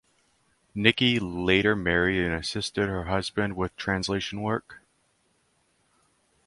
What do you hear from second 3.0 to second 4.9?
husband with translation work.